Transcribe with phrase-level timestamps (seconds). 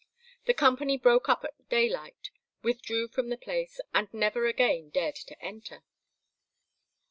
[0.45, 2.31] The company broke up at daylight,
[2.63, 5.83] withdrew from the place, and never again dared to enter.